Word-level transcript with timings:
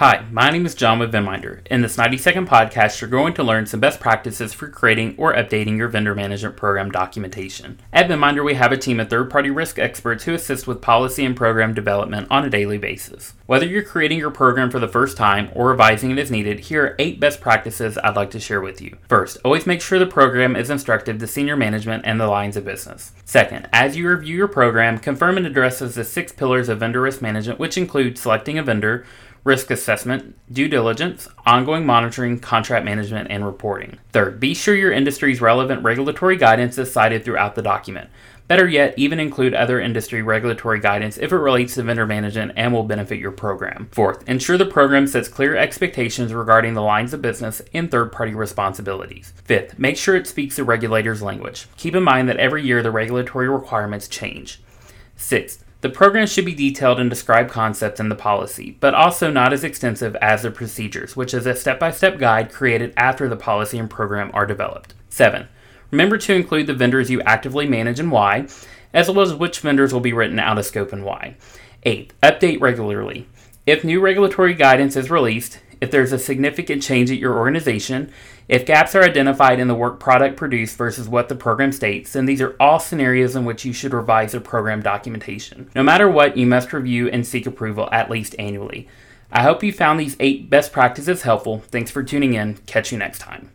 Hi, 0.00 0.24
my 0.30 0.48
name 0.48 0.64
is 0.64 0.74
John 0.74 0.98
with 0.98 1.12
Venminder. 1.12 1.60
In 1.66 1.82
this 1.82 1.98
90 1.98 2.16
second 2.16 2.48
podcast, 2.48 3.02
you're 3.02 3.10
going 3.10 3.34
to 3.34 3.42
learn 3.42 3.66
some 3.66 3.80
best 3.80 4.00
practices 4.00 4.54
for 4.54 4.66
creating 4.66 5.14
or 5.18 5.34
updating 5.34 5.76
your 5.76 5.88
vendor 5.88 6.14
management 6.14 6.56
program 6.56 6.90
documentation. 6.90 7.78
At 7.92 8.08
Venminder, 8.08 8.42
we 8.42 8.54
have 8.54 8.72
a 8.72 8.78
team 8.78 8.98
of 8.98 9.10
third 9.10 9.28
party 9.28 9.50
risk 9.50 9.78
experts 9.78 10.24
who 10.24 10.32
assist 10.32 10.66
with 10.66 10.80
policy 10.80 11.22
and 11.22 11.36
program 11.36 11.74
development 11.74 12.28
on 12.30 12.46
a 12.46 12.48
daily 12.48 12.78
basis. 12.78 13.34
Whether 13.44 13.66
you're 13.66 13.82
creating 13.82 14.18
your 14.18 14.30
program 14.30 14.70
for 14.70 14.78
the 14.78 14.88
first 14.88 15.18
time 15.18 15.50
or 15.54 15.68
revising 15.68 16.10
it 16.10 16.18
as 16.18 16.30
needed, 16.30 16.60
here 16.60 16.82
are 16.82 16.96
eight 16.98 17.20
best 17.20 17.42
practices 17.42 17.98
I'd 17.98 18.16
like 18.16 18.30
to 18.30 18.40
share 18.40 18.62
with 18.62 18.80
you. 18.80 18.96
First, 19.06 19.36
always 19.44 19.66
make 19.66 19.82
sure 19.82 19.98
the 19.98 20.06
program 20.06 20.56
is 20.56 20.70
instructive 20.70 21.18
to 21.18 21.26
senior 21.26 21.56
management 21.56 22.06
and 22.06 22.18
the 22.18 22.26
lines 22.26 22.56
of 22.56 22.64
business. 22.64 23.12
Second, 23.26 23.68
as 23.70 23.98
you 23.98 24.08
review 24.08 24.34
your 24.34 24.48
program, 24.48 24.96
confirm 24.96 25.36
it 25.36 25.44
addresses 25.44 25.94
the 25.94 26.04
six 26.04 26.32
pillars 26.32 26.70
of 26.70 26.80
vendor 26.80 27.02
risk 27.02 27.20
management, 27.20 27.58
which 27.58 27.76
include 27.76 28.16
selecting 28.16 28.56
a 28.56 28.62
vendor, 28.62 29.04
risk 29.44 29.70
assessment, 29.70 30.36
due 30.52 30.68
diligence, 30.68 31.28
ongoing 31.46 31.86
monitoring, 31.86 32.38
contract 32.38 32.84
management, 32.84 33.30
and 33.30 33.44
reporting. 33.44 33.98
Third, 34.12 34.38
be 34.38 34.54
sure 34.54 34.74
your 34.74 34.92
industry's 34.92 35.40
relevant 35.40 35.82
regulatory 35.82 36.36
guidance 36.36 36.76
is 36.78 36.92
cited 36.92 37.24
throughout 37.24 37.54
the 37.54 37.62
document. 37.62 38.10
Better 38.50 38.66
yet, 38.66 38.94
even 38.96 39.20
include 39.20 39.54
other 39.54 39.78
industry 39.80 40.22
regulatory 40.22 40.80
guidance 40.80 41.18
if 41.18 41.30
it 41.30 41.36
relates 41.36 41.74
to 41.74 41.84
vendor 41.84 42.04
management 42.04 42.50
and 42.56 42.72
will 42.72 42.82
benefit 42.82 43.20
your 43.20 43.30
program. 43.30 43.88
Fourth, 43.92 44.28
ensure 44.28 44.58
the 44.58 44.66
program 44.66 45.06
sets 45.06 45.28
clear 45.28 45.56
expectations 45.56 46.34
regarding 46.34 46.74
the 46.74 46.82
lines 46.82 47.14
of 47.14 47.22
business 47.22 47.62
and 47.72 47.88
third 47.88 48.10
party 48.10 48.34
responsibilities. 48.34 49.32
Fifth, 49.44 49.78
make 49.78 49.96
sure 49.96 50.16
it 50.16 50.26
speaks 50.26 50.56
the 50.56 50.64
regulator's 50.64 51.22
language. 51.22 51.68
Keep 51.76 51.94
in 51.94 52.02
mind 52.02 52.28
that 52.28 52.38
every 52.38 52.64
year 52.64 52.82
the 52.82 52.90
regulatory 52.90 53.48
requirements 53.48 54.08
change. 54.08 54.60
Sixth, 55.14 55.64
the 55.80 55.88
program 55.88 56.26
should 56.26 56.44
be 56.44 56.54
detailed 56.54 57.00
and 57.00 57.08
describe 57.08 57.48
concepts 57.48 58.00
in 58.00 58.10
the 58.10 58.14
policy, 58.14 58.76
but 58.80 58.94
also 58.94 59.30
not 59.30 59.52
as 59.52 59.64
extensive 59.64 60.14
as 60.16 60.42
the 60.42 60.50
procedures, 60.50 61.16
which 61.16 61.32
is 61.32 61.46
a 61.46 61.56
step 61.56 61.80
by 61.80 61.90
step 61.90 62.18
guide 62.18 62.52
created 62.52 62.92
after 62.96 63.28
the 63.28 63.36
policy 63.36 63.78
and 63.78 63.88
program 63.88 64.30
are 64.34 64.46
developed. 64.46 64.92
7. 65.08 65.48
Remember 65.90 66.18
to 66.18 66.34
include 66.34 66.66
the 66.66 66.74
vendors 66.74 67.10
you 67.10 67.22
actively 67.22 67.66
manage 67.66 67.98
and 67.98 68.12
why, 68.12 68.46
as 68.92 69.10
well 69.10 69.20
as 69.20 69.34
which 69.34 69.60
vendors 69.60 69.92
will 69.92 70.00
be 70.00 70.12
written 70.12 70.38
out 70.38 70.58
of 70.58 70.66
scope 70.66 70.92
and 70.92 71.04
why. 71.04 71.36
8. 71.84 72.12
Update 72.22 72.60
regularly. 72.60 73.26
If 73.66 73.82
new 73.82 74.00
regulatory 74.00 74.54
guidance 74.54 74.96
is 74.96 75.10
released, 75.10 75.60
if 75.80 75.90
there's 75.90 76.12
a 76.12 76.18
significant 76.18 76.82
change 76.82 77.10
at 77.10 77.18
your 77.18 77.38
organization, 77.38 78.12
if 78.48 78.66
gaps 78.66 78.94
are 78.94 79.02
identified 79.02 79.60
in 79.60 79.68
the 79.68 79.74
work 79.74 80.00
product 80.00 80.36
produced 80.36 80.76
versus 80.76 81.08
what 81.08 81.28
the 81.28 81.34
program 81.34 81.72
states, 81.72 82.12
then 82.12 82.26
these 82.26 82.40
are 82.40 82.56
all 82.58 82.78
scenarios 82.78 83.36
in 83.36 83.44
which 83.44 83.64
you 83.64 83.72
should 83.72 83.94
revise 83.94 84.32
the 84.32 84.40
program 84.40 84.82
documentation. 84.82 85.70
No 85.74 85.82
matter 85.82 86.08
what, 86.08 86.36
you 86.36 86.46
must 86.46 86.72
review 86.72 87.08
and 87.08 87.26
seek 87.26 87.46
approval 87.46 87.88
at 87.92 88.10
least 88.10 88.34
annually. 88.38 88.88
I 89.32 89.42
hope 89.42 89.62
you 89.62 89.72
found 89.72 90.00
these 90.00 90.16
eight 90.18 90.50
best 90.50 90.72
practices 90.72 91.22
helpful. 91.22 91.62
Thanks 91.68 91.90
for 91.90 92.02
tuning 92.02 92.34
in. 92.34 92.56
Catch 92.66 92.90
you 92.90 92.98
next 92.98 93.20
time. 93.20 93.50